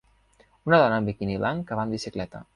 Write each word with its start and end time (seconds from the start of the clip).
Una 0.69 0.79
dona 0.85 0.97
amb 1.03 1.11
biquini 1.11 1.37
blanc 1.45 1.69
que 1.71 1.79
va 1.83 1.87
en 1.91 1.97
bicicleta. 1.99 2.45